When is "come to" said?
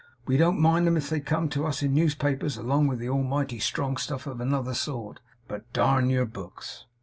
1.19-1.63